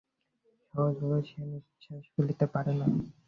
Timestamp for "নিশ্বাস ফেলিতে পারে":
1.51-2.71